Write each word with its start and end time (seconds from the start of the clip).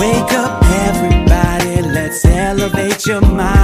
Wake 0.00 0.32
up, 0.32 0.62
everybody, 0.88 1.82
let's 1.82 2.24
elevate 2.24 3.04
your 3.04 3.20
mind. 3.20 3.59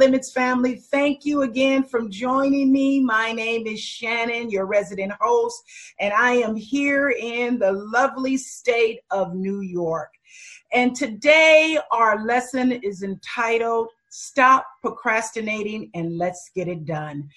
Limits 0.00 0.32
family. 0.32 0.76
Thank 0.76 1.26
you 1.26 1.42
again 1.42 1.82
for 1.84 2.08
joining 2.08 2.72
me. 2.72 3.00
My 3.00 3.32
name 3.32 3.66
is 3.66 3.78
Shannon, 3.78 4.48
your 4.48 4.64
resident 4.64 5.12
host, 5.20 5.62
and 5.98 6.14
I 6.14 6.36
am 6.36 6.56
here 6.56 7.10
in 7.10 7.58
the 7.58 7.72
lovely 7.72 8.38
state 8.38 9.00
of 9.10 9.34
New 9.34 9.60
York. 9.60 10.08
And 10.72 10.96
today, 10.96 11.78
our 11.92 12.24
lesson 12.24 12.72
is 12.72 13.02
entitled 13.02 13.88
Stop 14.08 14.64
Procrastinating 14.80 15.90
and 15.92 16.16
Let's 16.16 16.50
Get 16.54 16.66
It 16.66 16.86
Done. 16.86 17.28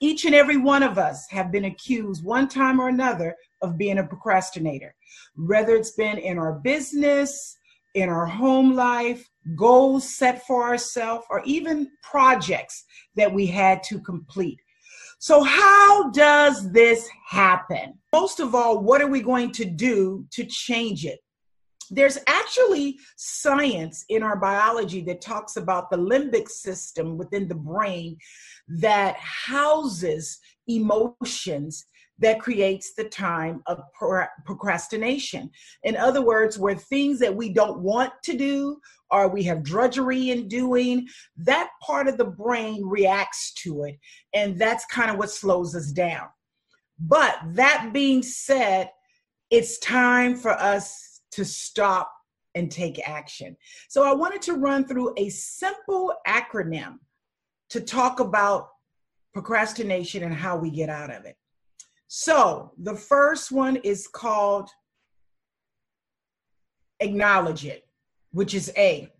Each 0.00 0.26
and 0.26 0.34
every 0.34 0.58
one 0.58 0.82
of 0.82 0.98
us 0.98 1.26
have 1.30 1.50
been 1.50 1.64
accused 1.64 2.22
one 2.22 2.48
time 2.48 2.82
or 2.82 2.88
another 2.88 3.34
of 3.62 3.78
being 3.78 3.96
a 3.96 4.04
procrastinator, 4.04 4.94
whether 5.36 5.74
it's 5.74 5.92
been 5.92 6.18
in 6.18 6.36
our 6.36 6.52
business, 6.52 7.56
in 7.94 8.10
our 8.10 8.26
home 8.26 8.74
life, 8.74 9.29
goals 9.56 10.16
set 10.16 10.46
for 10.46 10.64
ourselves, 10.64 11.24
or 11.30 11.42
even 11.44 11.90
projects 12.02 12.84
that 13.16 13.32
we 13.32 13.46
had 13.46 13.82
to 13.84 14.00
complete. 14.00 14.60
So, 15.18 15.42
how 15.42 16.10
does 16.10 16.70
this 16.72 17.08
happen? 17.28 17.94
Most 18.12 18.40
of 18.40 18.54
all, 18.54 18.80
what 18.82 19.02
are 19.02 19.06
we 19.06 19.20
going 19.20 19.52
to 19.52 19.64
do 19.64 20.26
to 20.30 20.44
change 20.44 21.04
it? 21.04 21.20
There's 21.90 22.18
actually 22.26 22.98
science 23.16 24.04
in 24.08 24.22
our 24.22 24.36
biology 24.36 25.02
that 25.02 25.20
talks 25.20 25.56
about 25.56 25.90
the 25.90 25.96
limbic 25.96 26.48
system 26.48 27.18
within 27.18 27.48
the 27.48 27.54
brain 27.54 28.16
that 28.68 29.16
houses 29.16 30.38
emotions 30.68 31.84
that 32.20 32.40
creates 32.40 32.94
the 32.94 33.04
time 33.04 33.62
of 33.66 33.82
procrastination. 34.44 35.50
In 35.82 35.96
other 35.96 36.22
words, 36.22 36.58
where 36.58 36.76
things 36.76 37.18
that 37.18 37.34
we 37.34 37.48
don't 37.52 37.80
want 37.80 38.12
to 38.24 38.36
do 38.36 38.78
or 39.10 39.28
we 39.28 39.42
have 39.44 39.62
drudgery 39.62 40.30
in 40.30 40.46
doing, 40.46 41.08
that 41.36 41.70
part 41.82 42.08
of 42.08 42.16
the 42.16 42.24
brain 42.24 42.84
reacts 42.84 43.52
to 43.54 43.84
it. 43.84 43.98
And 44.34 44.58
that's 44.58 44.84
kind 44.86 45.10
of 45.10 45.16
what 45.16 45.30
slows 45.30 45.74
us 45.74 45.90
down. 45.90 46.28
But 46.98 47.38
that 47.54 47.90
being 47.92 48.22
said, 48.22 48.90
it's 49.50 49.78
time 49.78 50.36
for 50.36 50.52
us 50.52 51.22
to 51.32 51.44
stop 51.44 52.12
and 52.54 52.70
take 52.70 53.08
action. 53.08 53.56
So 53.88 54.04
I 54.04 54.12
wanted 54.12 54.42
to 54.42 54.54
run 54.54 54.86
through 54.86 55.14
a 55.16 55.28
simple 55.30 56.12
acronym 56.26 56.98
to 57.70 57.80
talk 57.80 58.20
about 58.20 58.68
procrastination 59.32 60.24
and 60.24 60.34
how 60.34 60.56
we 60.56 60.70
get 60.70 60.90
out 60.90 61.10
of 61.10 61.24
it. 61.24 61.36
So 62.12 62.72
the 62.76 62.96
first 62.96 63.52
one 63.52 63.76
is 63.76 64.08
called 64.08 64.68
acknowledge 66.98 67.64
it, 67.64 67.86
which 68.32 68.52
is 68.52 68.72
A, 68.76 69.12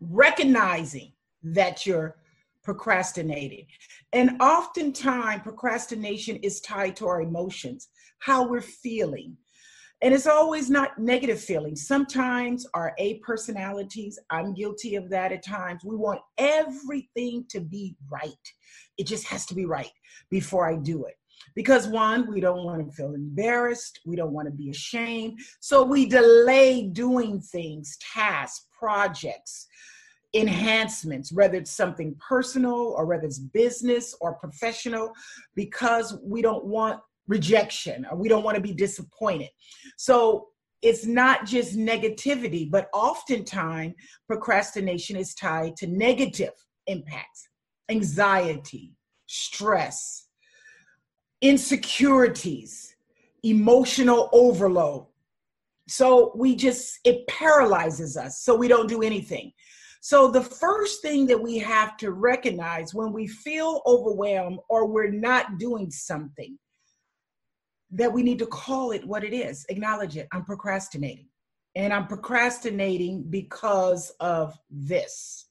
recognizing 0.00 1.12
that 1.44 1.86
you're 1.86 2.16
procrastinating. 2.64 3.66
And 4.12 4.42
oftentimes, 4.42 5.44
procrastination 5.44 6.38
is 6.38 6.60
tied 6.60 6.96
to 6.96 7.06
our 7.06 7.22
emotions, 7.22 7.86
how 8.18 8.48
we're 8.48 8.62
feeling. 8.62 9.36
And 10.02 10.12
it's 10.12 10.26
always 10.26 10.68
not 10.68 10.98
negative 10.98 11.40
feelings. 11.40 11.86
Sometimes 11.86 12.66
our 12.74 12.94
A 12.98 13.18
personalities, 13.18 14.18
I'm 14.30 14.54
guilty 14.54 14.96
of 14.96 15.08
that 15.10 15.30
at 15.30 15.44
times. 15.44 15.84
We 15.84 15.94
want 15.94 16.20
everything 16.36 17.44
to 17.50 17.60
be 17.60 17.94
right. 18.10 18.32
It 18.98 19.06
just 19.06 19.28
has 19.28 19.46
to 19.46 19.54
be 19.54 19.66
right 19.66 19.92
before 20.30 20.68
I 20.68 20.74
do 20.74 21.04
it. 21.04 21.14
Because 21.56 21.88
one, 21.88 22.30
we 22.30 22.40
don't 22.40 22.64
want 22.64 22.86
to 22.86 22.92
feel 22.94 23.14
embarrassed, 23.14 24.00
we 24.04 24.14
don't 24.14 24.32
want 24.32 24.46
to 24.46 24.52
be 24.52 24.70
ashamed. 24.70 25.40
So 25.58 25.82
we 25.82 26.06
delay 26.06 26.82
doing 26.86 27.40
things, 27.40 27.96
tasks, 28.14 28.66
projects, 28.78 29.66
enhancements, 30.34 31.32
whether 31.32 31.56
it's 31.56 31.72
something 31.72 32.14
personal 32.16 32.94
or 32.96 33.06
whether 33.06 33.24
it's 33.24 33.38
business 33.38 34.14
or 34.20 34.34
professional, 34.34 35.12
because 35.54 36.18
we 36.22 36.42
don't 36.42 36.66
want 36.66 37.00
rejection 37.26 38.06
or 38.10 38.16
we 38.16 38.28
don't 38.28 38.44
want 38.44 38.56
to 38.56 38.62
be 38.62 38.74
disappointed. 38.74 39.48
So 39.96 40.48
it's 40.82 41.06
not 41.06 41.46
just 41.46 41.76
negativity, 41.76 42.70
but 42.70 42.88
oftentimes 42.92 43.94
procrastination 44.26 45.16
is 45.16 45.34
tied 45.34 45.74
to 45.76 45.86
negative 45.86 46.52
impacts, 46.86 47.48
anxiety, 47.88 48.92
stress, 49.26 50.25
insecurities, 51.40 52.96
emotional 53.42 54.28
overload. 54.32 55.06
So 55.88 56.32
we 56.34 56.56
just, 56.56 56.98
it 57.04 57.26
paralyzes 57.28 58.16
us. 58.16 58.40
So 58.40 58.54
we 58.54 58.68
don't 58.68 58.88
do 58.88 59.02
anything. 59.02 59.52
So 60.00 60.30
the 60.30 60.42
first 60.42 61.02
thing 61.02 61.26
that 61.26 61.40
we 61.40 61.58
have 61.58 61.96
to 61.98 62.12
recognize 62.12 62.94
when 62.94 63.12
we 63.12 63.26
feel 63.26 63.82
overwhelmed 63.86 64.58
or 64.68 64.86
we're 64.86 65.10
not 65.10 65.58
doing 65.58 65.90
something, 65.90 66.58
that 67.90 68.12
we 68.12 68.22
need 68.22 68.38
to 68.40 68.46
call 68.46 68.90
it 68.90 69.06
what 69.06 69.24
it 69.24 69.32
is, 69.32 69.64
acknowledge 69.68 70.16
it. 70.16 70.28
I'm 70.32 70.44
procrastinating. 70.44 71.28
And 71.76 71.92
I'm 71.92 72.06
procrastinating 72.06 73.24
because 73.28 74.10
of 74.18 74.56
this, 74.70 75.48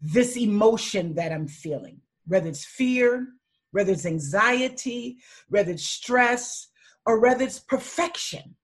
this 0.00 0.36
emotion 0.36 1.14
that 1.14 1.32
I'm 1.32 1.46
feeling, 1.46 2.00
whether 2.26 2.48
it's 2.48 2.64
fear, 2.64 3.26
whether 3.74 3.92
it's 3.92 4.06
anxiety, 4.06 5.18
whether 5.48 5.72
it's 5.72 5.84
stress, 5.84 6.68
or 7.06 7.18
whether 7.18 7.42
it's 7.42 7.58
perfection. 7.58 8.54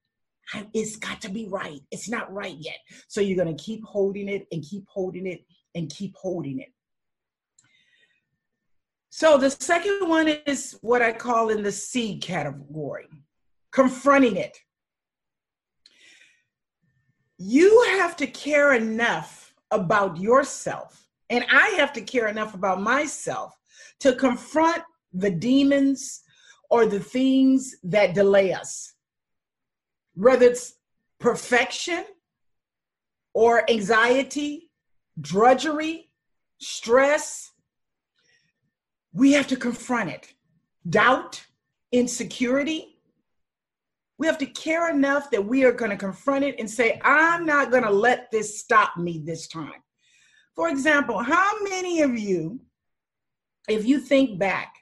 It's 0.73 0.97
got 0.97 1.21
to 1.23 1.29
be 1.29 1.47
right. 1.49 1.81
It's 1.91 2.09
not 2.09 2.33
right 2.33 2.57
yet. 2.59 2.79
So 3.09 3.21
you're 3.21 3.43
going 3.43 3.57
to 3.57 3.63
keep 3.63 3.85
holding 3.85 4.29
it 4.29 4.47
and 4.53 4.63
keep 4.63 4.85
holding 4.89 5.27
it 5.27 5.45
and 5.75 5.91
keep 5.91 6.15
holding 6.17 6.61
it. 6.61 6.69
So 9.11 9.37
the 9.37 9.51
second 9.51 10.09
one 10.09 10.29
is 10.47 10.79
what 10.81 11.03
I 11.03 11.13
call 11.13 11.51
in 11.51 11.65
the 11.65 11.73
C 11.73 12.19
category 12.19 13.09
confronting 13.73 14.37
it. 14.37 14.57
You 17.37 17.85
have 17.99 18.17
to 18.17 18.27
care 18.29 18.75
enough 18.75 19.55
about 19.73 20.19
yourself, 20.19 21.09
and 21.31 21.45
I 21.51 21.69
have 21.79 21.93
to 21.95 22.01
care 22.01 22.29
enough 22.29 22.55
about 22.55 22.81
myself 22.81 23.57
to 24.01 24.15
confront 24.15 24.83
the 25.13 25.31
demons 25.31 26.23
or 26.71 26.87
the 26.87 27.01
things 27.01 27.77
that 27.83 28.15
delay 28.15 28.53
us, 28.53 28.95
whether 30.15 30.47
it's 30.47 30.75
perfection 31.19 32.05
or 33.35 33.69
anxiety, 33.71 34.71
drudgery, 35.21 36.11
stress. 36.59 37.53
We 39.13 39.33
have 39.33 39.47
to 39.49 39.57
confront 39.57 40.11
it. 40.11 40.33
Doubt, 40.89 41.43
insecurity. 41.93 42.97
We 44.19 44.27
have 44.27 44.39
to 44.39 44.47
care 44.47 44.91
enough 44.91 45.31
that 45.31 45.45
we 45.45 45.65
are 45.65 45.73
going 45.73 45.91
to 45.91 45.97
confront 45.97 46.45
it 46.45 46.57
and 46.59 46.71
say, 46.71 47.01
I'm 47.03 47.47
not 47.47 47.71
going 47.71 47.85
to 47.85 47.91
let 47.91 48.31
this 48.31 48.61
stop 48.61 48.97
me 48.97 49.23
this 49.25 49.49
time. 49.49 49.83
For 50.55 50.69
example, 50.69 51.19
how 51.19 51.63
many 51.63 52.03
of 52.03 52.19
you, 52.19 52.61
if 53.69 53.87
you 53.87 53.99
think 53.99 54.39
back, 54.39 54.75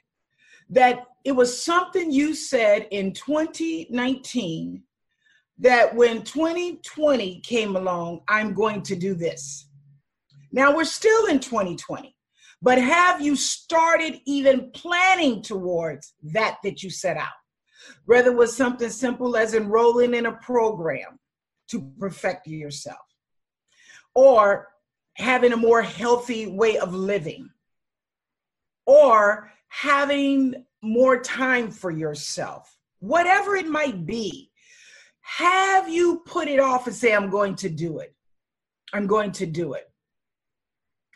that 0.69 1.05
it 1.23 1.31
was 1.31 1.63
something 1.63 2.11
you 2.11 2.33
said 2.33 2.87
in 2.91 3.13
2019 3.13 4.83
that 5.57 5.93
when 5.93 6.23
2020 6.23 7.41
came 7.41 7.75
along, 7.75 8.21
I'm 8.27 8.53
going 8.53 8.81
to 8.83 8.95
do 8.95 9.13
this. 9.13 9.67
Now 10.51 10.75
we're 10.75 10.85
still 10.85 11.25
in 11.25 11.39
2020, 11.39 12.15
but 12.61 12.79
have 12.79 13.21
you 13.21 13.35
started 13.35 14.19
even 14.25 14.71
planning 14.71 15.41
towards 15.41 16.13
that 16.23 16.57
that 16.63 16.81
you 16.81 16.89
set 16.89 17.17
out? 17.17 17.27
Whether 18.05 18.31
it 18.31 18.37
was 18.37 18.55
something 18.55 18.89
simple 18.89 19.35
as 19.35 19.53
enrolling 19.53 20.13
in 20.13 20.25
a 20.25 20.33
program 20.33 21.19
to 21.69 21.91
perfect 21.99 22.47
yourself, 22.47 22.97
or 24.15 24.67
having 25.15 25.53
a 25.53 25.57
more 25.57 25.81
healthy 25.81 26.47
way 26.47 26.77
of 26.77 26.93
living, 26.93 27.49
or 28.85 29.51
having 29.69 30.65
more 30.81 31.21
time 31.21 31.71
for 31.71 31.91
yourself, 31.91 32.77
whatever 32.99 33.55
it 33.55 33.67
might 33.67 34.05
be. 34.05 34.51
Have 35.21 35.87
you 35.87 36.21
put 36.25 36.47
it 36.47 36.59
off 36.59 36.87
and 36.87 36.95
say, 36.95 37.13
I'm 37.13 37.29
going 37.29 37.55
to 37.55 37.69
do 37.69 37.99
it? 37.99 38.15
I'm 38.93 39.07
going 39.07 39.31
to 39.33 39.45
do 39.45 39.73
it. 39.73 39.89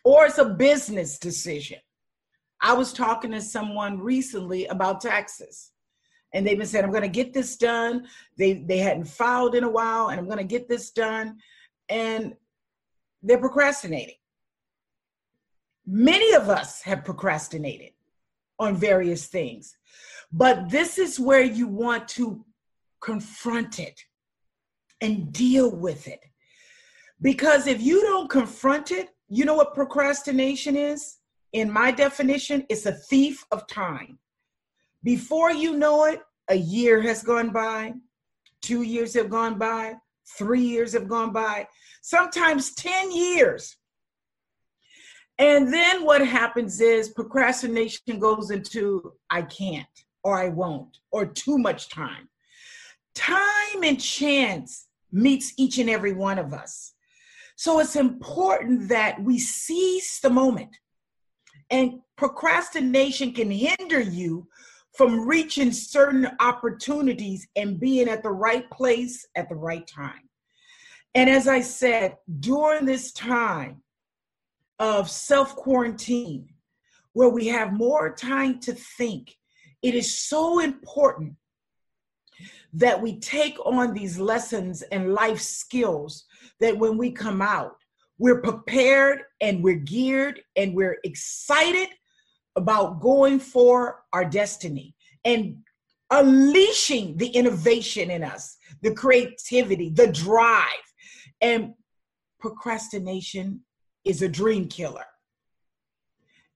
Or 0.03 0.25
it's 0.25 0.38
a 0.38 0.45
business 0.45 1.17
decision. 1.17 1.79
I 2.61 2.73
was 2.73 2.94
talking 2.94 3.31
to 3.31 3.41
someone 3.41 4.00
recently 4.00 4.67
about 4.67 5.01
taxes. 5.01 5.71
And 6.33 6.45
they've 6.45 6.57
been 6.57 6.67
saying, 6.67 6.85
I'm 6.85 6.91
going 6.91 7.03
to 7.03 7.09
get 7.09 7.33
this 7.33 7.57
done. 7.57 8.07
They 8.38 8.53
they 8.53 8.79
hadn't 8.79 9.05
filed 9.05 9.53
in 9.53 9.63
a 9.63 9.69
while, 9.69 10.07
and 10.09 10.19
I'm 10.19 10.25
going 10.25 10.39
to 10.39 10.44
get 10.44 10.67
this 10.67 10.89
done. 10.89 11.38
And 11.89 12.33
they're 13.21 13.38
procrastinating. 13.38 14.15
Many 15.85 16.33
of 16.33 16.50
us 16.50 16.81
have 16.81 17.03
procrastinated 17.03 17.91
on 18.59 18.75
various 18.75 19.27
things. 19.27 19.77
But 20.31 20.69
this 20.69 20.97
is 20.97 21.19
where 21.19 21.44
you 21.44 21.67
want 21.67 22.07
to 22.09 22.44
confront 23.01 23.79
it 23.79 24.00
and 25.01 25.31
deal 25.31 25.69
with 25.69 26.07
it. 26.07 26.21
Because 27.21 27.67
if 27.67 27.81
you 27.81 28.01
don't 28.01 28.29
confront 28.29 28.91
it, 28.91 29.09
you 29.29 29.45
know 29.45 29.55
what 29.55 29.73
procrastination 29.73 30.75
is? 30.75 31.17
In 31.53 31.69
my 31.69 31.91
definition, 31.91 32.65
it's 32.69 32.85
a 32.85 32.94
thief 32.94 33.45
of 33.51 33.67
time. 33.67 34.17
Before 35.03 35.51
you 35.51 35.77
know 35.77 36.05
it, 36.05 36.21
a 36.50 36.55
year 36.55 37.01
has 37.01 37.23
gone 37.23 37.51
by, 37.51 37.94
two 38.61 38.81
years 38.81 39.13
have 39.13 39.29
gone 39.29 39.57
by, 39.57 39.95
three 40.38 40.61
years 40.61 40.94
have 40.94 41.07
gone 41.07 41.31
by, 41.31 41.67
sometimes 42.01 42.73
10 42.75 43.11
years. 43.11 43.77
And 45.39 45.74
then 45.74 46.06
what 46.06 46.25
happens 46.25 46.80
is 46.80 47.09
procrastination 47.09 48.19
goes 48.19 48.51
into 48.51 49.13
I 49.30 49.41
can't 49.44 49.88
or 50.24 50.38
I 50.38 50.50
won't 50.50 50.97
or 51.12 51.25
too 51.25 51.57
much 51.57 51.89
time. 51.89 52.30
Time 53.15 53.83
and 53.83 54.00
chance 54.00 54.88
meets 55.12 55.53
each 55.57 55.77
and 55.77 55.89
every 55.89 56.13
one 56.13 56.39
of 56.39 56.53
us. 56.53 56.94
So 57.56 57.80
it's 57.80 57.95
important 57.95 58.89
that 58.89 59.21
we 59.21 59.39
seize 59.39 60.19
the 60.21 60.30
moment. 60.30 60.75
And 61.69 62.00
procrastination 62.18 63.33
can 63.33 63.50
hinder 63.50 64.00
you 64.00 64.47
from 64.95 65.27
reaching 65.27 65.71
certain 65.71 66.29
opportunities 66.39 67.47
and 67.56 67.79
being 67.79 68.07
at 68.07 68.21
the 68.21 68.31
right 68.31 68.69
place 68.69 69.25
at 69.36 69.50
the 69.50 69.56
right 69.56 69.88
time. 69.88 70.29
And 71.15 71.29
as 71.29 71.47
I 71.47 71.62
said, 71.62 72.18
during 72.39 72.86
this 72.86 73.12
time 73.12 73.81
of 74.83 75.09
self 75.09 75.56
quarantine, 75.56 76.45
where 77.13 77.30
we 77.30 77.47
have 77.47 77.71
more 77.71 78.13
time 78.13 78.59
to 78.59 78.74
think, 78.74 79.33
it 79.81 79.95
is 79.95 80.19
so 80.19 80.59
important 80.59 81.35
that 82.74 83.01
we 83.01 83.18
take 83.19 83.57
on 83.65 83.94
these 83.94 84.19
lessons 84.19 84.81
and 84.81 85.13
life 85.13 85.39
skills 85.39 86.25
that 86.59 86.77
when 86.77 86.97
we 86.97 87.12
come 87.12 87.41
out, 87.41 87.77
we're 88.18 88.41
prepared 88.41 89.21
and 89.39 89.63
we're 89.63 89.75
geared 89.75 90.41
and 90.57 90.75
we're 90.75 90.97
excited 91.06 91.88
about 92.57 93.00
going 93.00 93.39
for 93.39 94.03
our 94.12 94.25
destiny 94.25 94.95
and 95.24 95.56
unleashing 96.12 97.15
the 97.15 97.27
innovation 97.27 98.12
in 98.12 98.21
us, 98.21 98.57
the 98.81 98.94
creativity, 98.94 99.89
the 99.89 100.07
drive. 100.07 100.68
And 101.41 101.74
procrastination 102.39 103.62
is 104.05 104.21
a 104.21 104.27
dream 104.27 104.67
killer. 104.67 105.05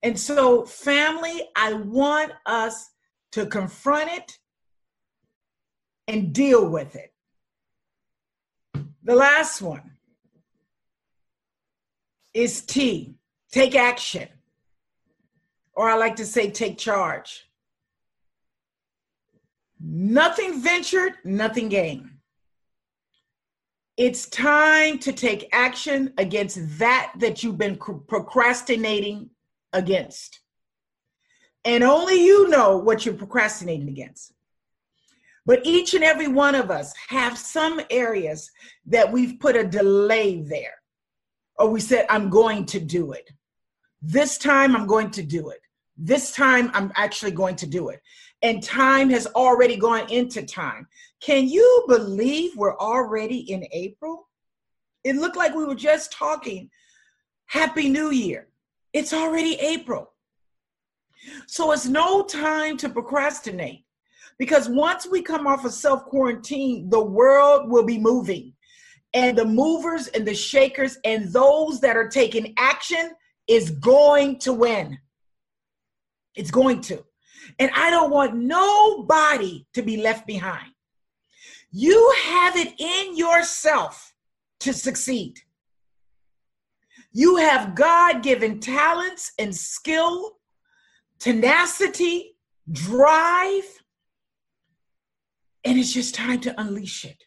And 0.02 0.18
so, 0.18 0.64
family, 0.64 1.48
I 1.56 1.72
want 1.72 2.32
us 2.46 2.90
to 3.32 3.46
confront 3.46 4.10
it 4.10 4.38
and 6.06 6.32
deal 6.32 6.68
with 6.68 6.94
it. 6.94 7.12
The 9.02 9.14
last 9.14 9.60
one 9.60 9.92
is 12.34 12.62
T, 12.62 13.14
take 13.50 13.74
action. 13.74 14.28
Or 15.74 15.88
I 15.88 15.96
like 15.96 16.16
to 16.16 16.26
say, 16.26 16.50
take 16.50 16.78
charge. 16.78 17.48
Nothing 19.80 20.60
ventured, 20.60 21.14
nothing 21.24 21.68
gained. 21.68 22.10
It's 23.98 24.28
time 24.28 25.00
to 25.00 25.12
take 25.12 25.48
action 25.52 26.14
against 26.18 26.78
that 26.78 27.12
that 27.18 27.42
you've 27.42 27.58
been 27.58 27.76
procrastinating 27.76 29.30
against. 29.72 30.40
And 31.64 31.82
only 31.82 32.24
you 32.24 32.46
know 32.48 32.76
what 32.76 33.04
you're 33.04 33.14
procrastinating 33.14 33.88
against. 33.88 34.32
But 35.44 35.62
each 35.64 35.94
and 35.94 36.04
every 36.04 36.28
one 36.28 36.54
of 36.54 36.70
us 36.70 36.94
have 37.08 37.36
some 37.36 37.80
areas 37.90 38.52
that 38.86 39.10
we've 39.10 39.40
put 39.40 39.56
a 39.56 39.64
delay 39.64 40.42
there. 40.42 40.74
Or 41.58 41.68
we 41.68 41.80
said, 41.80 42.06
I'm 42.08 42.30
going 42.30 42.66
to 42.66 42.78
do 42.78 43.10
it. 43.10 43.28
This 44.00 44.38
time 44.38 44.76
I'm 44.76 44.86
going 44.86 45.10
to 45.10 45.24
do 45.24 45.50
it. 45.50 45.60
This 45.96 46.30
time 46.30 46.70
I'm 46.72 46.92
actually 46.94 47.32
going 47.32 47.56
to 47.56 47.66
do 47.66 47.88
it. 47.88 48.00
And 48.42 48.62
time 48.62 49.10
has 49.10 49.26
already 49.26 49.76
gone 49.76 50.10
into 50.10 50.42
time. 50.42 50.86
Can 51.20 51.48
you 51.48 51.84
believe 51.88 52.56
we're 52.56 52.76
already 52.78 53.38
in 53.50 53.66
April? 53.72 54.28
It 55.04 55.16
looked 55.16 55.36
like 55.36 55.54
we 55.54 55.64
were 55.64 55.74
just 55.74 56.12
talking 56.12 56.70
Happy 57.46 57.88
New 57.88 58.10
Year. 58.10 58.48
It's 58.92 59.12
already 59.12 59.54
April. 59.54 60.12
So 61.46 61.72
it's 61.72 61.86
no 61.86 62.22
time 62.22 62.76
to 62.78 62.88
procrastinate 62.88 63.84
because 64.38 64.68
once 64.68 65.06
we 65.06 65.22
come 65.22 65.46
off 65.46 65.64
of 65.64 65.72
self 65.72 66.04
quarantine, 66.04 66.88
the 66.88 67.02
world 67.02 67.68
will 67.68 67.84
be 67.84 67.98
moving. 67.98 68.54
And 69.14 69.36
the 69.36 69.44
movers 69.44 70.08
and 70.08 70.26
the 70.26 70.34
shakers 70.34 70.98
and 71.04 71.32
those 71.32 71.80
that 71.80 71.96
are 71.96 72.08
taking 72.08 72.54
action 72.56 73.12
is 73.48 73.70
going 73.70 74.38
to 74.40 74.52
win. 74.52 74.98
It's 76.36 76.50
going 76.50 76.82
to. 76.82 77.04
And 77.58 77.70
I 77.74 77.90
don't 77.90 78.10
want 78.10 78.34
nobody 78.34 79.66
to 79.74 79.82
be 79.82 79.98
left 79.98 80.26
behind. 80.26 80.72
You 81.70 82.14
have 82.24 82.56
it 82.56 82.74
in 82.78 83.16
yourself 83.16 84.14
to 84.60 84.72
succeed. 84.72 85.38
You 87.12 87.36
have 87.36 87.74
God 87.74 88.22
given 88.22 88.60
talents 88.60 89.32
and 89.38 89.54
skill, 89.54 90.38
tenacity, 91.18 92.36
drive, 92.70 93.64
and 95.64 95.78
it's 95.78 95.92
just 95.92 96.14
time 96.14 96.40
to 96.40 96.60
unleash 96.60 97.04
it. 97.04 97.24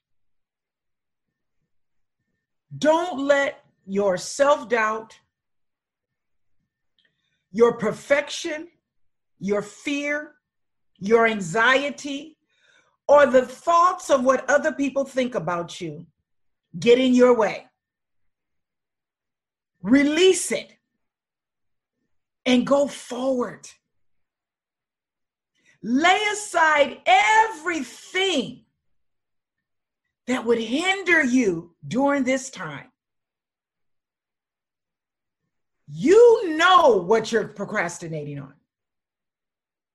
Don't 2.77 3.19
let 3.19 3.63
your 3.85 4.17
self 4.17 4.69
doubt, 4.69 5.19
your 7.51 7.77
perfection, 7.77 8.67
your 9.41 9.61
fear, 9.61 10.33
your 10.99 11.25
anxiety, 11.25 12.37
or 13.07 13.25
the 13.25 13.41
thoughts 13.41 14.09
of 14.09 14.23
what 14.23 14.49
other 14.49 14.71
people 14.71 15.03
think 15.03 15.35
about 15.35 15.81
you 15.81 16.05
get 16.79 16.99
in 16.99 17.13
your 17.13 17.35
way. 17.35 17.65
Release 19.81 20.51
it 20.51 20.77
and 22.45 22.65
go 22.65 22.87
forward. 22.87 23.67
Lay 25.83 26.21
aside 26.31 26.99
everything 27.05 28.63
that 30.27 30.45
would 30.45 30.59
hinder 30.59 31.23
you 31.23 31.73
during 31.87 32.23
this 32.23 32.51
time. 32.51 32.91
You 35.87 36.55
know 36.55 36.97
what 36.97 37.31
you're 37.31 37.47
procrastinating 37.47 38.39
on. 38.39 38.53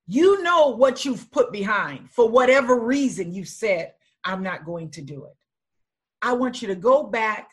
You 0.07 0.43
know 0.43 0.69
what 0.69 1.05
you've 1.05 1.31
put 1.33 1.51
behind 1.53 2.11
for 2.11 2.29
whatever 2.29 2.79
reason 2.79 3.33
you 3.33 3.45
said, 3.45 3.93
I'm 4.25 4.43
not 4.43 4.65
going 4.65 4.91
to 4.91 5.03
do 5.03 5.25
it. 5.25 5.37
I 6.23 6.33
want 6.33 6.63
you 6.63 6.69
to 6.69 6.75
go 6.75 7.05
back, 7.05 7.51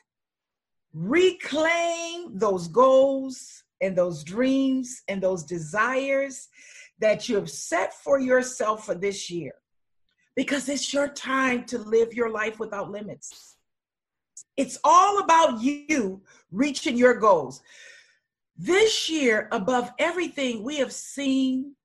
reclaim 0.94 2.38
those 2.38 2.68
goals 2.68 3.64
and 3.82 3.96
those 3.96 4.24
dreams 4.24 5.02
and 5.08 5.22
those 5.22 5.44
desires 5.44 6.48
that 7.00 7.28
you 7.28 7.36
have 7.36 7.50
set 7.50 7.94
for 7.94 8.20
yourself 8.20 8.86
for 8.86 8.96
this 8.96 9.30
year 9.30 9.54
because 10.36 10.70
it's 10.70 10.94
your 10.94 11.08
time 11.08 11.64
to 11.66 11.78
live 11.78 12.14
your 12.14 12.30
life 12.30 12.60
without 12.60 12.92
limits. 12.92 13.58
It's 14.58 14.78
all 14.84 15.20
about 15.20 15.62
you 15.62 16.22
reaching 16.52 16.98
your 16.98 17.16
goals. 17.16 17.62
This 18.58 19.10
year, 19.10 19.48
above 19.52 19.92
everything, 19.98 20.64
we 20.64 20.78
have 20.78 20.92
seen 20.92 21.76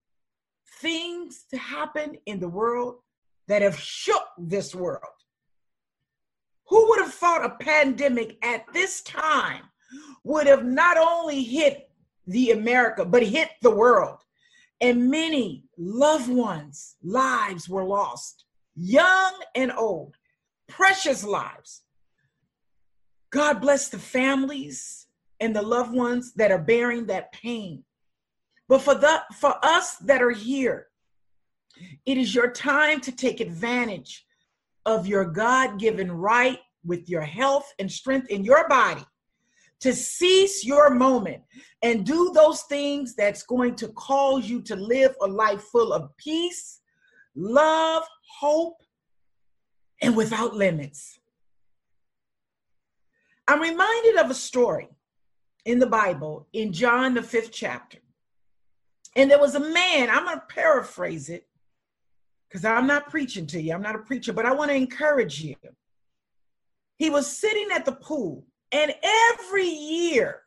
things 0.81 1.45
to 1.51 1.59
happen 1.59 2.17
in 2.27 2.41
the 2.41 2.49
world 2.49 2.97
that 3.49 3.63
have 3.63 3.79
shook 3.79 4.25
this 4.39 4.75
world. 4.75 5.03
Who 6.69 6.89
would 6.89 7.01
have 7.01 7.15
thought 7.15 7.45
a 7.45 7.65
pandemic 7.65 8.37
at 8.45 8.65
this 8.73 9.01
time 9.03 9.65
would 10.25 10.47
have 10.47 10.65
not 10.65 10.99
only 10.99 11.43
hit 11.43 11.91
the 12.27 12.51
America, 12.51 13.05
but 13.05 13.23
hit 13.23 13.51
the 13.63 13.75
world? 13.75 14.19
And 14.81 15.11
many 15.11 15.65
loved 15.77 16.29
ones' 16.29 16.97
lives 17.03 17.69
were 17.69 17.85
lost, 17.85 18.45
young 18.77 19.33
and 19.55 19.73
old. 19.73 20.17
precious 20.69 21.25
lives. 21.25 21.83
God 23.31 23.61
bless 23.61 23.89
the 23.89 23.99
families 23.99 25.07
and 25.41 25.55
the 25.57 25.63
loved 25.63 25.95
ones 25.95 26.35
that 26.35 26.51
are 26.51 26.59
bearing 26.59 27.07
that 27.07 27.33
pain. 27.33 27.85
But 28.69 28.83
for 28.83 28.95
the 28.95 29.23
for 29.35 29.55
us 29.63 29.97
that 29.97 30.23
are 30.23 30.31
here, 30.31 30.89
it 32.07 32.19
is 32.19 32.35
your 32.35 32.51
time 32.51 33.01
to 33.01 33.13
take 33.13 33.41
advantage 33.41 34.27
of 34.85 35.07
your 35.07 35.25
God-given 35.25 36.11
right 36.13 36.59
with 36.85 37.09
your 37.09 37.23
health 37.23 37.73
and 37.79 37.91
strength 37.91 38.29
in 38.29 38.45
your 38.45 38.69
body 38.69 39.05
to 39.81 39.95
seize 39.95 40.65
your 40.65 40.91
moment 40.91 41.43
and 41.83 42.05
do 42.05 42.33
those 42.35 42.63
things 42.63 43.15
that's 43.15 43.43
going 43.45 43.75
to 43.77 43.89
cause 43.89 44.49
you 44.49 44.61
to 44.63 44.75
live 44.75 45.15
a 45.23 45.27
life 45.27 45.63
full 45.63 45.93
of 45.93 46.17
peace, 46.17 46.81
love, 47.37 48.03
hope, 48.41 48.83
and 50.03 50.17
without 50.17 50.55
limits. 50.55 51.19
I'm 53.47 53.61
reminded 53.61 54.17
of 54.17 54.31
a 54.31 54.35
story 54.35 54.89
in 55.65 55.79
the 55.79 55.87
Bible 55.87 56.49
in 56.53 56.73
John, 56.73 57.15
the 57.15 57.23
fifth 57.23 57.53
chapter. 57.53 57.99
And 59.19 59.29
there 59.29 59.41
was 59.41 59.57
a 59.57 59.61
man, 59.61 60.09
I'm 60.09 60.25
going 60.25 60.37
to 60.37 60.47
paraphrase 60.49 61.29
it 61.29 61.49
because 62.49 62.65
I'm 62.65 62.87
not 62.87 63.11
preaching 63.11 63.49
to 63.49 63.61
you. 63.61 63.75
I'm 63.75 63.83
not 63.83 63.97
a 63.97 63.99
preacher, 63.99 64.33
but 64.33 64.47
I 64.47 64.55
want 64.55 64.71
to 64.71 64.77
encourage 64.77 65.41
you. 65.41 65.57
He 66.99 67.11
was 67.11 67.27
sitting 67.27 67.67
at 67.75 67.85
the 67.85 67.93
pool, 67.93 68.47
and 68.71 68.95
every 69.03 69.67
year 69.69 70.43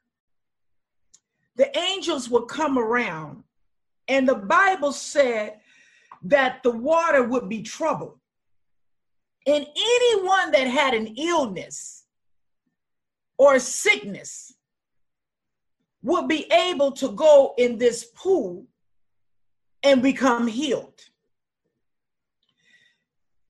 the 1.57 1.77
angels 1.77 2.29
would 2.29 2.47
come 2.47 2.77
around, 2.77 3.43
and 4.07 4.25
the 4.25 4.35
Bible 4.35 4.93
said 4.93 5.59
that 6.23 6.63
the 6.63 6.71
water 6.71 7.23
would 7.23 7.49
be 7.49 7.63
troubled. 7.63 8.19
And 9.47 9.65
anyone 9.65 10.51
that 10.51 10.67
had 10.67 10.93
an 10.93 11.07
illness 11.17 12.05
or 13.37 13.59
sickness 13.59 14.55
would 16.03 16.27
be 16.27 16.51
able 16.51 16.91
to 16.93 17.09
go 17.11 17.53
in 17.57 17.77
this 17.77 18.05
pool 18.15 18.65
and 19.83 20.01
become 20.01 20.47
healed. 20.47 20.99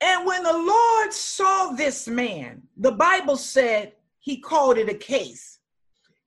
And 0.01 0.25
when 0.25 0.43
the 0.43 0.53
Lord 0.58 1.13
saw 1.13 1.72
this 1.72 2.08
man, 2.08 2.63
the 2.75 2.91
Bible 2.91 3.38
said 3.38 3.93
he 4.20 4.38
called 4.38 4.77
it 4.77 4.89
a 4.89 4.96
case. 4.96 5.60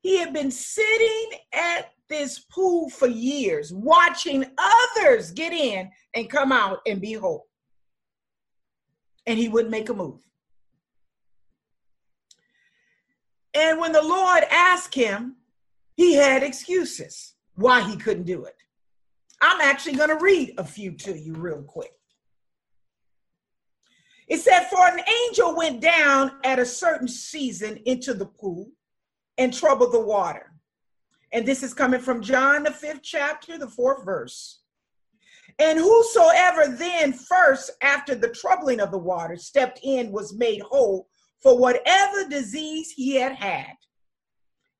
He 0.00 0.19
had 0.19 0.33
been 0.33 0.50
sitting 0.50 1.38
at 1.52 1.90
this 2.09 2.38
pool 2.38 2.90
for 2.90 3.09
years, 3.09 3.73
watching 3.73 4.45
others 4.59 5.33
get 5.33 5.52
in 5.52 5.90
and 6.14 6.31
come 6.31 6.52
out 6.52 6.81
and 6.87 7.00
be 7.00 7.14
whole. 7.14 7.47
And 9.26 9.38
he 9.38 9.49
wouldn't 9.49 9.73
make 9.73 9.88
a 9.88 9.95
move. 9.95 10.21
And 13.54 13.78
when 13.78 13.93
the 13.93 14.02
Lord 14.02 14.45
asked 14.50 14.95
him, 14.95 15.37
he 15.95 16.15
had 16.15 16.43
excuses 16.43 17.35
why 17.55 17.81
he 17.83 17.97
couldn't 17.97 18.25
do 18.25 18.45
it. 18.45 18.57
I'm 19.41 19.61
actually 19.61 19.97
going 19.97 20.11
to 20.11 20.23
read 20.23 20.55
a 20.59 20.65
few 20.65 20.93
to 20.93 21.19
you 21.19 21.35
real 21.35 21.63
quick. 21.63 21.93
It 24.27 24.41
said, 24.41 24.69
For 24.71 24.87
an 24.87 25.01
angel 25.27 25.55
went 25.57 25.81
down 25.81 26.33
at 26.45 26.59
a 26.59 26.67
certain 26.67 27.09
season 27.09 27.79
into 27.85 28.15
the 28.15 28.27
pool 28.27 28.71
and 29.37 29.53
troubled 29.53 29.93
the 29.93 30.01
water. 30.01 30.53
And 31.33 31.45
this 31.45 31.63
is 31.63 31.75
coming 31.75 32.01
from 32.01 32.23
John, 32.23 32.63
the 32.63 32.71
fifth 32.71 33.03
chapter, 33.03 33.59
the 33.59 33.69
fourth 33.69 34.05
verse. 34.05 34.61
And 35.59 35.79
whosoever 35.79 36.69
then 36.69 37.13
first, 37.13 37.71
after 37.83 38.15
the 38.15 38.29
troubling 38.29 38.81
of 38.81 38.91
the 38.91 38.99
water, 38.99 39.37
stepped 39.37 39.81
in 39.83 40.11
was 40.11 40.35
made 40.35 40.63
whole 40.63 41.09
for 41.41 41.59
whatever 41.59 42.29
disease 42.29 42.91
he 42.91 43.17
had 43.17 43.35
had. 43.35 43.75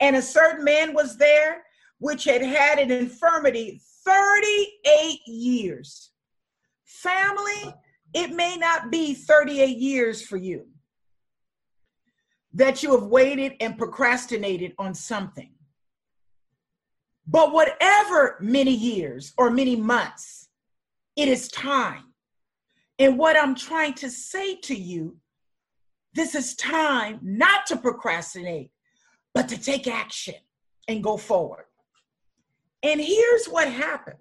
And 0.01 0.17
a 0.17 0.23
certain 0.23 0.65
man 0.65 0.95
was 0.95 1.17
there 1.17 1.65
which 1.99 2.25
had 2.25 2.43
had 2.43 2.79
an 2.79 2.91
infirmity 2.91 3.81
38 4.05 5.21
years. 5.27 6.11
Family, 6.85 7.75
it 8.13 8.31
may 8.31 8.57
not 8.57 8.91
be 8.91 9.15
38 9.15 9.79
years 9.79 10.23
for 10.23 10.37
you 10.37 10.67
that 12.55 12.83
you 12.83 12.93
have 12.93 13.09
waited 13.09 13.55
and 13.61 13.77
procrastinated 13.77 14.73
on 14.79 14.95
something. 14.95 15.51
But 17.27 17.53
whatever 17.53 18.37
many 18.41 18.73
years 18.73 19.33
or 19.37 19.51
many 19.51 19.77
months, 19.77 20.49
it 21.17 21.29
is 21.29 21.49
time. 21.49 22.13
And 22.99 23.19
what 23.19 23.37
I'm 23.37 23.55
trying 23.55 23.95
to 23.95 24.11
say 24.11 24.57
to 24.57 24.75
you, 24.75 25.17
this 26.15 26.35
is 26.35 26.55
time 26.55 27.19
not 27.23 27.67
to 27.67 27.77
procrastinate, 27.77 28.71
but 29.35 29.49
to 29.49 29.59
take 29.59 29.87
action 29.87 30.35
and 30.89 31.03
go 31.03 31.17
forward. 31.17 31.65
And 32.83 33.01
here's 33.01 33.47
what 33.47 33.69
happened 33.69 34.19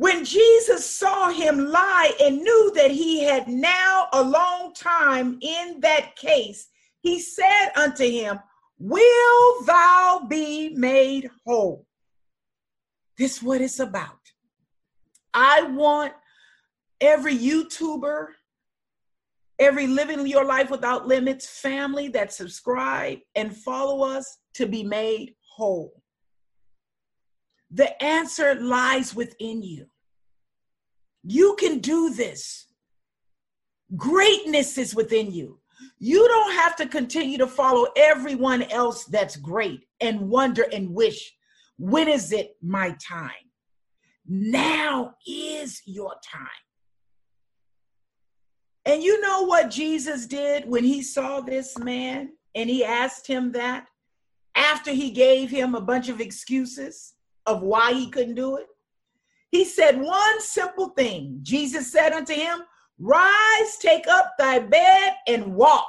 when 0.00 0.24
Jesus 0.24 0.88
saw 0.88 1.28
him 1.28 1.66
lie 1.66 2.12
and 2.22 2.38
knew 2.38 2.72
that 2.74 2.90
he 2.90 3.22
had 3.22 3.48
now 3.48 4.08
a 4.14 4.22
long 4.22 4.72
time 4.72 5.38
in 5.42 5.78
that 5.80 6.16
case, 6.16 6.68
he 7.02 7.20
said 7.20 7.68
unto 7.76 8.04
him, 8.04 8.40
Will 8.78 9.62
thou 9.66 10.24
be 10.26 10.70
made 10.70 11.28
whole? 11.46 11.84
This 13.18 13.36
is 13.36 13.42
what 13.42 13.60
it's 13.60 13.78
about. 13.78 14.32
I 15.34 15.64
want 15.64 16.14
every 16.98 17.36
YouTuber, 17.36 18.28
every 19.60 19.86
Living 19.86 20.26
Your 20.26 20.44
Life 20.44 20.70
Without 20.70 21.06
Limits 21.06 21.46
family 21.46 22.08
that 22.08 22.32
subscribe 22.32 23.18
and 23.34 23.54
follow 23.54 24.02
us 24.02 24.38
to 24.54 24.66
be 24.66 24.82
made 24.82 25.34
whole. 25.54 26.02
The 27.70 28.02
answer 28.02 28.54
lies 28.56 29.14
within 29.14 29.62
you. 29.62 29.86
You 31.22 31.54
can 31.60 31.78
do 31.78 32.10
this. 32.10 32.66
Greatness 33.96 34.78
is 34.78 34.94
within 34.94 35.30
you. 35.30 35.60
You 35.98 36.26
don't 36.26 36.52
have 36.54 36.76
to 36.76 36.86
continue 36.86 37.38
to 37.38 37.46
follow 37.46 37.88
everyone 37.96 38.62
else 38.64 39.04
that's 39.04 39.36
great 39.36 39.84
and 40.00 40.28
wonder 40.28 40.66
and 40.72 40.94
wish, 40.94 41.32
when 41.76 42.08
is 42.08 42.32
it 42.32 42.56
my 42.62 42.96
time? 43.06 43.30
Now 44.26 45.14
is 45.26 45.82
your 45.84 46.14
time. 46.24 46.46
And 48.84 49.02
you 49.02 49.20
know 49.20 49.42
what 49.42 49.70
Jesus 49.70 50.26
did 50.26 50.68
when 50.68 50.84
he 50.84 51.02
saw 51.02 51.40
this 51.40 51.78
man 51.78 52.30
and 52.54 52.68
he 52.68 52.84
asked 52.84 53.26
him 53.26 53.52
that 53.52 53.86
after 54.54 54.90
he 54.90 55.10
gave 55.10 55.50
him 55.50 55.74
a 55.74 55.80
bunch 55.80 56.08
of 56.08 56.20
excuses? 56.20 57.14
of 57.46 57.62
why 57.62 57.92
he 57.92 58.08
couldn't 58.08 58.34
do 58.34 58.56
it? 58.56 58.66
He 59.50 59.64
said 59.64 60.00
one 60.00 60.40
simple 60.40 60.90
thing. 60.90 61.40
Jesus 61.42 61.90
said 61.90 62.12
unto 62.12 62.32
him, 62.32 62.60
Rise, 62.98 63.76
take 63.80 64.06
up 64.06 64.34
thy 64.38 64.60
bed, 64.60 65.14
and 65.26 65.54
walk. 65.54 65.88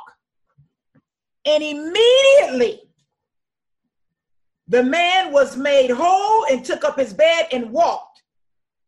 And 1.46 1.64
immediately 1.64 2.82
the 4.68 4.84
man 4.84 5.32
was 5.32 5.58
made 5.58 5.92
whole 5.92 6.46
and 6.46 6.64
took 6.64 6.84
up 6.84 6.98
his 6.98 7.14
bed 7.14 7.48
and 7.52 7.72
walked. 7.72 8.24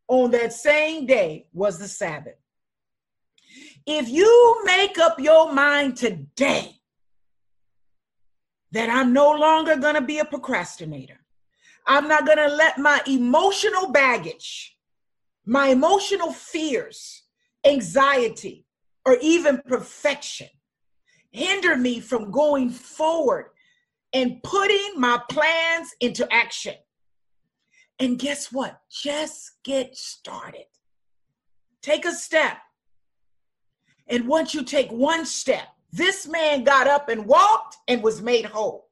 On 0.07 0.31
that 0.31 0.53
same 0.53 1.05
day 1.05 1.47
was 1.53 1.79
the 1.79 1.87
Sabbath. 1.87 2.35
If 3.85 4.07
you 4.09 4.61
make 4.65 4.97
up 4.97 5.19
your 5.19 5.51
mind 5.51 5.97
today 5.97 6.75
that 8.71 8.89
I'm 8.89 9.13
no 9.13 9.31
longer 9.31 9.75
going 9.75 9.95
to 9.95 10.01
be 10.01 10.19
a 10.19 10.25
procrastinator, 10.25 11.19
I'm 11.85 12.07
not 12.07 12.25
going 12.25 12.37
to 12.37 12.47
let 12.47 12.77
my 12.77 13.01
emotional 13.07 13.91
baggage, 13.91 14.77
my 15.45 15.67
emotional 15.67 16.31
fears, 16.31 17.23
anxiety, 17.65 18.65
or 19.05 19.17
even 19.21 19.61
perfection 19.67 20.47
hinder 21.31 21.75
me 21.75 21.99
from 21.99 22.31
going 22.31 22.69
forward 22.69 23.47
and 24.13 24.41
putting 24.43 24.93
my 24.95 25.19
plans 25.29 25.89
into 25.99 26.31
action. 26.31 26.75
And 27.99 28.17
guess 28.19 28.51
what? 28.51 28.79
Just 28.89 29.51
get 29.63 29.97
started. 29.97 30.65
Take 31.81 32.05
a 32.05 32.11
step. 32.11 32.57
And 34.07 34.27
once 34.27 34.53
you 34.53 34.63
take 34.63 34.91
one 34.91 35.25
step, 35.25 35.67
this 35.91 36.27
man 36.27 36.63
got 36.63 36.87
up 36.87 37.09
and 37.09 37.25
walked 37.25 37.77
and 37.87 38.01
was 38.03 38.21
made 38.21 38.45
whole. 38.45 38.87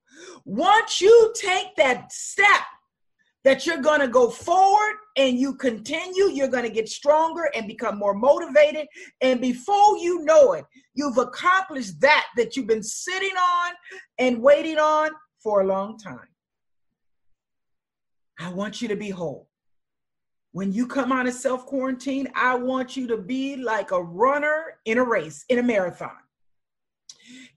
Once 0.45 1.01
you 1.01 1.33
take 1.35 1.75
that 1.75 2.11
step, 2.11 2.61
that 3.43 3.65
you're 3.65 3.81
going 3.81 4.01
to 4.01 4.07
go 4.07 4.29
forward 4.29 4.97
and 5.17 5.37
you 5.37 5.55
continue, 5.55 6.29
you're 6.29 6.47
going 6.47 6.63
to 6.63 6.69
get 6.69 6.87
stronger 6.87 7.49
and 7.55 7.67
become 7.67 7.97
more 7.97 8.13
motivated. 8.13 8.87
And 9.21 9.41
before 9.41 9.97
you 9.97 10.23
know 10.23 10.53
it, 10.53 10.65
you've 10.93 11.17
accomplished 11.17 11.99
that 12.01 12.27
that 12.37 12.55
you've 12.55 12.67
been 12.67 12.83
sitting 12.83 13.35
on 13.35 13.73
and 14.19 14.41
waiting 14.41 14.77
on 14.77 15.09
for 15.39 15.61
a 15.61 15.65
long 15.65 15.97
time. 15.97 16.27
I 18.39 18.49
want 18.53 18.81
you 18.81 18.87
to 18.89 18.95
be 18.95 19.09
whole. 19.09 19.50
When 20.53 20.73
you 20.73 20.85
come 20.85 21.11
out 21.11 21.27
of 21.27 21.33
self 21.33 21.65
quarantine, 21.65 22.27
I 22.35 22.55
want 22.55 22.97
you 22.97 23.07
to 23.07 23.17
be 23.17 23.55
like 23.55 23.91
a 23.91 24.01
runner 24.01 24.79
in 24.85 24.97
a 24.97 25.03
race, 25.03 25.45
in 25.49 25.59
a 25.59 25.63
marathon. 25.63 26.11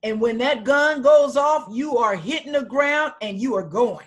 And 0.03 0.21
when 0.21 0.39
that 0.39 0.65
gun 0.65 1.03
goes 1.03 1.37
off, 1.37 1.67
you 1.71 1.97
are 1.99 2.15
hitting 2.15 2.53
the 2.53 2.63
ground 2.63 3.15
and 3.21 3.41
you 3.41 3.57
are 3.57 3.65
going. 3.65 4.07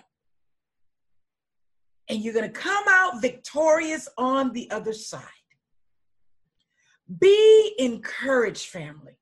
And 2.08 2.22
you're 2.22 2.32
going 2.32 2.50
to 2.50 2.60
come 2.60 2.84
out 2.88 3.20
victorious 3.20 4.08
on 4.16 4.52
the 4.52 4.70
other 4.70 4.94
side. 4.94 5.22
Be 7.20 7.74
encouraged, 7.78 8.68
family. 8.68 9.18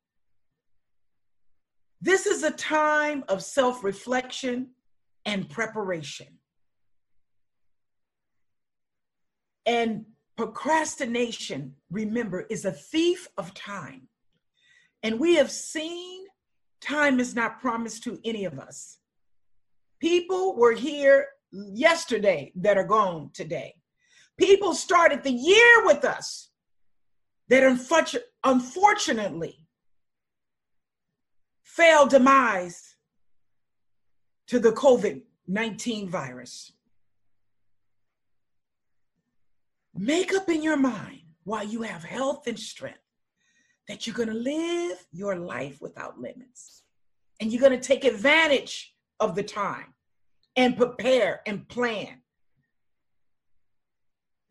This 2.01 2.27
is 2.27 2.45
a 2.45 2.51
time 2.53 3.25
of 3.29 3.43
self 3.43 3.83
reflection 3.83 4.69
and 5.25 5.49
preparation. 5.49 6.29
And 9.67 10.07
procrastination, 10.37 11.75
remember, 11.91 12.47
is 12.49 12.65
a 12.65 12.73
thief 12.73 13.29
of 13.37 13.53
time. 13.53 14.09
And 15.03 15.21
we 15.21 15.35
have 15.37 15.51
seen 15.51 16.25
time 16.81 17.21
is 17.21 17.35
not 17.35 17.61
promised 17.61 18.05
to 18.05 18.19
any 18.25 18.45
of 18.45 18.59
us. 18.59 18.99
People 20.01 20.57
were 20.57 20.73
here 20.73 21.27
yesterday 21.53 22.53
that 22.57 22.79
are 22.79 22.85
gone 22.85 23.31
today. 23.33 23.75
People 24.39 24.75
started 24.75 25.23
the 25.23 25.33
year 25.33 25.85
with 25.85 26.05
us 26.05 26.51
that 27.49 27.63
unfortunately 28.45 29.67
fell 31.63 32.07
demise 32.07 32.97
to 34.49 34.59
the 34.59 34.73
COVID 34.73 35.23
19 35.49 36.09
virus. 36.09 36.73
Make 39.99 40.35
up 40.35 40.49
in 40.51 40.63
your 40.63 40.77
mind 40.77 41.21
while 41.45 41.65
you 41.65 41.83
have 41.83 42.05
health 42.05 42.47
and 42.47 42.59
strength 42.59 42.99
that 43.89 44.07
you're 44.07 44.17
going 44.17 44.29
to 44.29 44.35
live 44.35 45.07
your 45.11 45.37
life 45.37 45.81
without 45.81 46.19
limits. 46.19 46.83
And 47.41 47.51
you're 47.51 47.61
going 47.61 47.79
to 47.79 47.87
take 47.87 48.05
advantage 48.05 48.95
of 49.21 49.35
the 49.35 49.43
time 49.43 49.95
and 50.57 50.77
prepare 50.77 51.41
and 51.47 51.67
plan. 51.69 52.21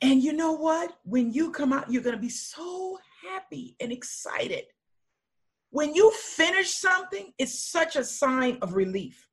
And 0.01 0.23
you 0.23 0.33
know 0.33 0.53
what? 0.53 0.93
When 1.03 1.31
you 1.31 1.51
come 1.51 1.73
out, 1.73 1.91
you're 1.91 2.03
going 2.03 2.15
to 2.15 2.21
be 2.21 2.29
so 2.29 2.97
happy 3.27 3.75
and 3.79 3.91
excited. 3.91 4.65
When 5.69 5.93
you 5.93 6.11
finish 6.11 6.73
something, 6.73 7.33
it's 7.37 7.59
such 7.59 7.95
a 7.95 8.03
sign 8.03 8.57
of 8.61 8.73
relief. 8.73 9.27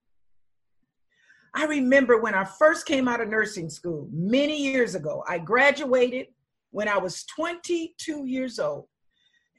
I 1.54 1.66
remember 1.66 2.18
when 2.18 2.34
I 2.34 2.44
first 2.44 2.86
came 2.86 3.08
out 3.08 3.20
of 3.20 3.28
nursing 3.28 3.68
school 3.68 4.08
many 4.12 4.56
years 4.56 4.94
ago, 4.94 5.22
I 5.28 5.38
graduated 5.38 6.28
when 6.70 6.88
I 6.88 6.96
was 6.96 7.24
22 7.24 8.26
years 8.26 8.58
old. 8.58 8.86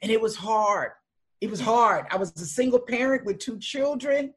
And 0.02 0.10
it 0.10 0.20
was 0.20 0.36
hard. 0.36 0.90
It 1.40 1.50
was 1.50 1.60
hard. 1.60 2.06
I 2.10 2.16
was 2.16 2.32
a 2.40 2.46
single 2.46 2.80
parent 2.80 3.24
with 3.24 3.38
two 3.38 3.58
children 3.58 4.34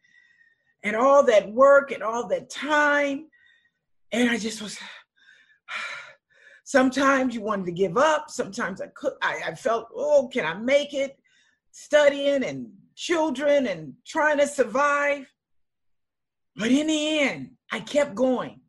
and 0.83 0.95
all 0.95 1.23
that 1.23 1.51
work 1.51 1.91
and 1.91 2.03
all 2.03 2.27
that 2.27 2.49
time. 2.49 3.25
And 4.11 4.29
I 4.29 4.37
just 4.37 4.61
was, 4.61 4.77
sometimes 6.63 7.33
you 7.33 7.41
wanted 7.41 7.65
to 7.65 7.71
give 7.71 7.97
up. 7.97 8.29
Sometimes 8.29 8.81
I 8.81 8.87
could, 8.87 9.13
I, 9.21 9.41
I 9.47 9.55
felt, 9.55 9.87
oh, 9.95 10.29
can 10.31 10.45
I 10.45 10.53
make 10.53 10.93
it? 10.93 11.17
Studying 11.71 12.43
and 12.43 12.67
children 12.95 13.67
and 13.67 13.93
trying 14.05 14.37
to 14.37 14.47
survive. 14.47 15.25
But 16.57 16.71
in 16.71 16.87
the 16.87 17.19
end, 17.19 17.51
I 17.71 17.79
kept 17.79 18.15
going. 18.15 18.59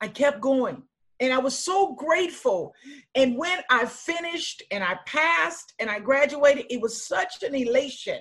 I 0.00 0.08
kept 0.08 0.40
going. 0.40 0.82
And 1.20 1.32
I 1.32 1.38
was 1.38 1.58
so 1.58 1.94
grateful. 1.94 2.74
And 3.14 3.36
when 3.36 3.58
I 3.70 3.86
finished 3.86 4.62
and 4.70 4.84
I 4.84 4.98
passed 5.06 5.74
and 5.78 5.90
I 5.90 6.00
graduated, 6.00 6.66
it 6.70 6.80
was 6.80 7.06
such 7.06 7.42
an 7.42 7.54
elation. 7.54 8.20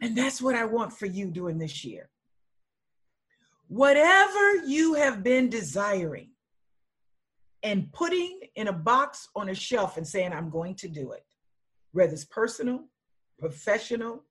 And 0.00 0.16
that's 0.16 0.40
what 0.40 0.54
I 0.54 0.64
want 0.64 0.92
for 0.92 1.06
you 1.06 1.30
during 1.30 1.58
this 1.58 1.84
year. 1.84 2.08
Whatever 3.68 4.56
you 4.66 4.94
have 4.94 5.22
been 5.22 5.48
desiring 5.48 6.30
and 7.62 7.92
putting 7.92 8.40
in 8.56 8.68
a 8.68 8.72
box 8.72 9.28
on 9.36 9.48
a 9.48 9.54
shelf 9.54 9.96
and 9.96 10.06
saying, 10.06 10.32
I'm 10.32 10.50
going 10.50 10.74
to 10.76 10.88
do 10.88 11.12
it, 11.12 11.24
whether 11.92 12.12
it's 12.12 12.24
personal, 12.24 12.84
professional, 13.38 14.24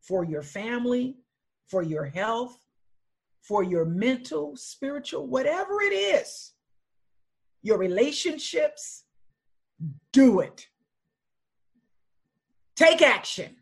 for 0.00 0.24
your 0.24 0.42
family, 0.42 1.16
for 1.70 1.82
your 1.82 2.04
health, 2.04 2.58
for 3.42 3.62
your 3.62 3.84
mental, 3.84 4.56
spiritual, 4.56 5.26
whatever 5.26 5.80
it 5.80 5.92
is, 5.94 6.52
your 7.62 7.78
relationships, 7.78 9.04
do 10.12 10.40
it. 10.40 10.66
Take 12.74 13.02
action. 13.02 13.56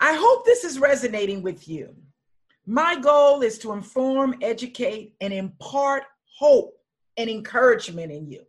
I 0.00 0.14
hope 0.14 0.44
this 0.44 0.64
is 0.64 0.78
resonating 0.78 1.42
with 1.42 1.68
you. 1.68 1.94
My 2.66 3.00
goal 3.00 3.42
is 3.42 3.58
to 3.60 3.72
inform, 3.72 4.36
educate, 4.42 5.14
and 5.20 5.32
impart 5.32 6.04
hope 6.38 6.76
and 7.16 7.30
encouragement 7.30 8.12
in 8.12 8.26
you. 8.26 8.42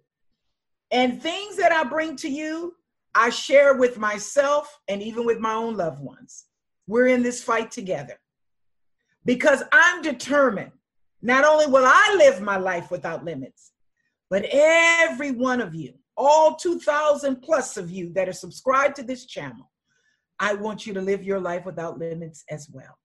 And 0.92 1.22
things 1.22 1.58
that 1.58 1.72
I 1.72 1.84
bring 1.84 2.16
to 2.18 2.30
you, 2.30 2.76
I 3.14 3.30
share 3.30 3.76
with 3.76 3.98
myself 3.98 4.80
and 4.88 5.02
even 5.02 5.26
with 5.26 5.40
my 5.40 5.54
own 5.54 5.78
loved 5.78 6.02
ones. 6.02 6.46
We're 6.88 7.08
in 7.08 7.24
this 7.24 7.44
fight 7.44 7.72
together 7.72 8.20
because 9.26 9.64
I'm 9.72 10.02
determined. 10.02 10.72
Not 11.22 11.44
only 11.44 11.66
will 11.66 11.86
I 11.86 12.16
live 12.18 12.42
my 12.42 12.58
life 12.58 12.92
without 12.92 13.26
limits, 13.26 13.72
but 14.30 14.46
every 14.52 15.32
one 15.32 15.62
of 15.62 15.74
you, 15.74 15.94
all 16.16 16.56
2,000 16.56 17.42
plus 17.42 17.78
of 17.78 17.90
you 17.90 18.14
that 18.14 18.30
are 18.30 18.34
subscribed 18.34 18.96
to 18.98 19.04
this 19.04 19.26
channel, 19.26 19.72
I 20.40 20.54
want 20.54 20.86
you 20.86 20.94
to 20.94 21.02
live 21.02 21.24
your 21.24 21.40
life 21.40 21.66
without 21.66 21.98
limits 21.98 22.44
as 22.50 22.70
well. 22.70 22.98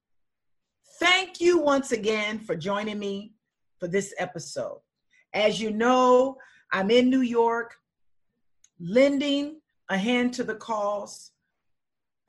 Thank 0.98 1.40
you 1.40 1.58
once 1.58 1.92
again 1.92 2.40
for 2.40 2.54
joining 2.54 2.98
me 2.98 3.32
for 3.78 3.88
this 3.88 4.12
episode. 4.18 4.80
As 5.32 5.60
you 5.60 5.70
know, 5.70 6.36
I'm 6.72 6.90
in 6.90 7.08
New 7.08 7.22
York, 7.22 7.74
lending 8.78 9.60
a 9.88 9.96
hand 9.96 10.34
to 10.34 10.44
the 10.44 10.56
cause 10.56 11.32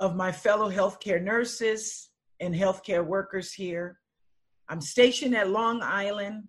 of 0.01 0.15
my 0.15 0.31
fellow 0.31 0.69
healthcare 0.69 1.21
nurses, 1.21 2.09
and 2.41 2.55
healthcare 2.55 3.05
workers 3.05 3.53
here. 3.53 3.99
I'm 4.67 4.81
stationed 4.81 5.35
at 5.35 5.51
Long 5.51 5.81
Island, 5.83 6.47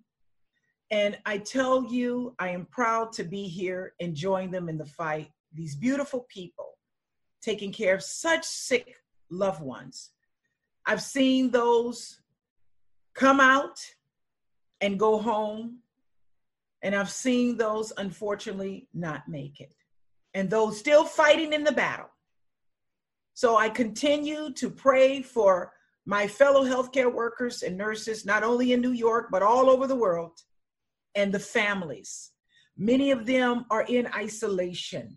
and 0.90 1.18
I 1.26 1.36
tell 1.36 1.84
you, 1.84 2.34
I 2.38 2.48
am 2.48 2.66
proud 2.70 3.12
to 3.12 3.24
be 3.24 3.46
here 3.46 3.92
and 4.00 4.14
join 4.14 4.50
them 4.50 4.70
in 4.70 4.78
the 4.78 4.86
fight. 4.86 5.30
These 5.52 5.76
beautiful 5.76 6.26
people 6.30 6.78
taking 7.42 7.72
care 7.72 7.94
of 7.94 8.02
such 8.02 8.44
sick 8.44 8.94
loved 9.30 9.60
ones. 9.60 10.12
I've 10.86 11.02
seen 11.02 11.50
those 11.50 12.22
come 13.14 13.38
out 13.38 13.78
and 14.80 14.98
go 14.98 15.18
home, 15.18 15.80
and 16.80 16.94
I've 16.94 17.10
seen 17.10 17.58
those 17.58 17.92
unfortunately 17.98 18.88
not 18.94 19.28
make 19.28 19.60
it, 19.60 19.74
and 20.32 20.48
those 20.48 20.78
still 20.78 21.04
fighting 21.04 21.52
in 21.52 21.64
the 21.64 21.72
battle. 21.72 22.08
So 23.34 23.56
I 23.56 23.68
continue 23.68 24.52
to 24.54 24.70
pray 24.70 25.22
for 25.22 25.72
my 26.04 26.26
fellow 26.26 26.64
healthcare 26.64 27.12
workers 27.12 27.62
and 27.62 27.76
nurses, 27.76 28.26
not 28.26 28.42
only 28.42 28.72
in 28.72 28.80
New 28.80 28.92
York, 28.92 29.28
but 29.30 29.42
all 29.42 29.70
over 29.70 29.86
the 29.86 29.96
world, 29.96 30.38
and 31.14 31.32
the 31.32 31.38
families. 31.38 32.32
Many 32.76 33.10
of 33.10 33.26
them 33.26 33.66
are 33.70 33.82
in 33.82 34.08
isolation. 34.14 35.16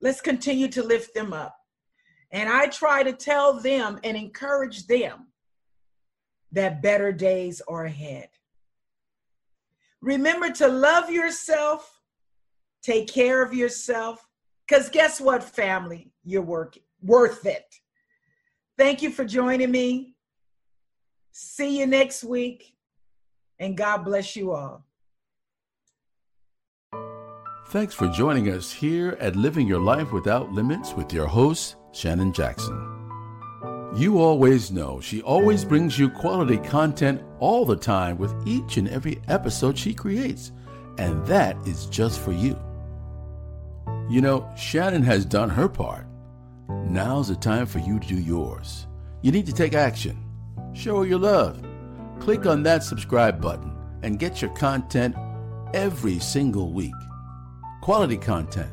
Let's 0.00 0.20
continue 0.20 0.68
to 0.68 0.82
lift 0.82 1.14
them 1.14 1.32
up. 1.32 1.56
And 2.32 2.48
I 2.48 2.66
try 2.66 3.02
to 3.02 3.12
tell 3.12 3.60
them 3.60 4.00
and 4.02 4.16
encourage 4.16 4.86
them 4.86 5.28
that 6.50 6.82
better 6.82 7.12
days 7.12 7.62
are 7.68 7.84
ahead. 7.84 8.28
Remember 10.00 10.50
to 10.50 10.66
love 10.66 11.10
yourself, 11.10 12.00
take 12.82 13.06
care 13.06 13.42
of 13.42 13.54
yourself, 13.54 14.26
because 14.66 14.88
guess 14.88 15.20
what, 15.20 15.44
family? 15.44 16.10
You're 16.24 16.42
work, 16.42 16.76
worth 17.02 17.46
it. 17.46 17.64
Thank 18.78 19.02
you 19.02 19.10
for 19.10 19.24
joining 19.24 19.70
me. 19.70 20.14
See 21.32 21.78
you 21.78 21.86
next 21.86 22.24
week, 22.24 22.74
and 23.58 23.76
God 23.76 24.04
bless 24.04 24.36
you 24.36 24.52
all. 24.52 24.84
Thanks 27.68 27.94
for 27.94 28.08
joining 28.08 28.50
us 28.50 28.70
here 28.70 29.16
at 29.18 29.34
Living 29.34 29.66
Your 29.66 29.80
Life 29.80 30.12
Without 30.12 30.52
Limits 30.52 30.92
with 30.92 31.10
your 31.10 31.26
host, 31.26 31.76
Shannon 31.92 32.32
Jackson. 32.32 32.92
You 33.94 34.20
always 34.20 34.70
know 34.70 35.00
she 35.00 35.22
always 35.22 35.64
brings 35.64 35.98
you 35.98 36.10
quality 36.10 36.58
content 36.58 37.22
all 37.40 37.64
the 37.64 37.76
time 37.76 38.18
with 38.18 38.34
each 38.46 38.76
and 38.76 38.88
every 38.88 39.20
episode 39.28 39.78
she 39.78 39.94
creates, 39.94 40.52
and 40.98 41.24
that 41.26 41.56
is 41.66 41.86
just 41.86 42.20
for 42.20 42.32
you. 42.32 42.58
You 44.10 44.20
know, 44.20 44.50
Shannon 44.56 45.02
has 45.04 45.24
done 45.24 45.48
her 45.48 45.68
part. 45.68 46.06
Now's 46.84 47.28
the 47.28 47.36
time 47.36 47.66
for 47.66 47.78
you 47.78 47.98
to 47.98 48.06
do 48.06 48.18
yours. 48.18 48.86
You 49.22 49.32
need 49.32 49.46
to 49.46 49.52
take 49.52 49.74
action. 49.74 50.22
Show 50.74 51.00
her 51.00 51.06
your 51.06 51.18
love. 51.18 51.62
Click 52.20 52.46
on 52.46 52.62
that 52.64 52.82
subscribe 52.82 53.40
button 53.40 53.72
and 54.02 54.18
get 54.18 54.42
your 54.42 54.50
content 54.52 55.16
every 55.74 56.18
single 56.18 56.72
week. 56.72 56.94
Quality 57.80 58.16
content 58.16 58.70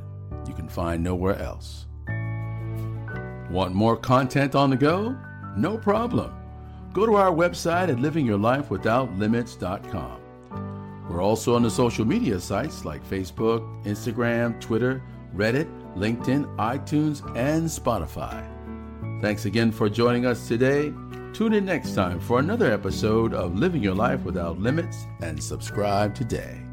you 0.47 0.53
can 0.53 0.67
find 0.67 1.03
nowhere 1.03 1.38
else. 1.38 1.88
Want 3.49 3.73
more 3.73 3.97
content 3.97 4.53
on 4.55 4.69
the 4.69 4.77
go? 4.77 5.17
No 5.55 5.77
problem. 5.77 6.33
Go 6.93 7.05
to 7.05 7.15
our 7.15 7.31
website 7.31 7.89
at 7.89 7.97
livingyourlifewithoutlimits.com. 7.97 10.21
We're 11.09 11.21
also 11.21 11.55
on 11.55 11.63
the 11.63 11.71
social 11.71 12.05
media 12.05 12.39
sites 12.39 12.85
like 12.85 13.03
Facebook, 13.03 13.62
Instagram, 13.85 14.62
Twitter, 14.62 15.01
Reddit, 15.35 15.67
LinkedIn, 15.99 16.55
iTunes, 16.55 17.23
and 17.35 17.67
Spotify. 17.67 18.45
Thanks 19.21 19.45
again 19.45 19.71
for 19.71 19.89
joining 19.89 20.25
us 20.25 20.47
today. 20.47 20.93
Tune 21.33 21.53
in 21.53 21.65
next 21.65 21.93
time 21.93 22.19
for 22.19 22.39
another 22.39 22.71
episode 22.71 23.33
of 23.33 23.55
Living 23.55 23.83
Your 23.83 23.95
Life 23.95 24.23
Without 24.23 24.59
Limits 24.59 25.05
and 25.21 25.41
subscribe 25.41 26.15
today. 26.15 26.68